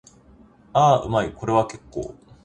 [0.73, 1.31] ああ、うまい。
[1.31, 2.15] これは結構。